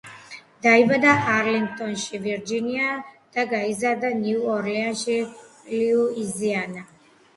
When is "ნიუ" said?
4.25-4.49